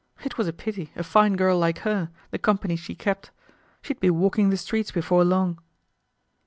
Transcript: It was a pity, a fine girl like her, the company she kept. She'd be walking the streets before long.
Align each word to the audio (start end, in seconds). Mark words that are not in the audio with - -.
It 0.23 0.35
was 0.35 0.47
a 0.47 0.51
pity, 0.51 0.91
a 0.95 1.03
fine 1.03 1.35
girl 1.35 1.59
like 1.59 1.77
her, 1.85 2.09
the 2.31 2.39
company 2.39 2.75
she 2.75 2.95
kept. 2.95 3.29
She'd 3.83 3.99
be 3.99 4.09
walking 4.09 4.49
the 4.49 4.57
streets 4.57 4.89
before 4.89 5.23
long. 5.23 5.59